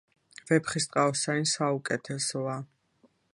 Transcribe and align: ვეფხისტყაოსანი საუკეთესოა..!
ვეფხისტყაოსანი 0.51 1.49
საუკეთესოა..! 1.51 2.57